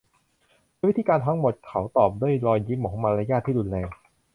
[0.77, 3.87] โดยวิธีการทั้งหมดเขาตอบด้วยรอยยิ้มของมารยาทที่รุนแรง